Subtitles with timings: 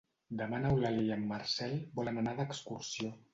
[0.37, 3.13] Demà n'Eulàlia i en Marcel volen anar d'excursió.